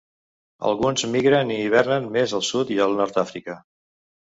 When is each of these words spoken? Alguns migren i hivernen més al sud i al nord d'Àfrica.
Alguns 0.69 1.03
migren 1.15 1.51
i 1.57 1.59
hivernen 1.67 2.09
més 2.17 2.35
al 2.39 2.45
sud 2.49 2.75
i 2.79 2.81
al 2.89 2.99
nord 3.03 3.21
d'Àfrica. 3.21 3.61